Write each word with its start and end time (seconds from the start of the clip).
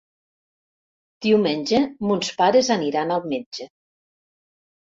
Diumenge 1.25 1.83
mons 2.13 2.31
pares 2.41 2.73
aniran 2.79 3.15
al 3.19 3.25
metge. 3.35 3.69